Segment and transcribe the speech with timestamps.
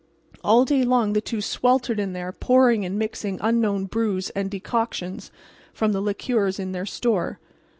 [0.43, 5.29] All day long the two sweltered in there pouring and mixing unknown brews and decoctions
[5.73, 7.37] from the liquors in their store.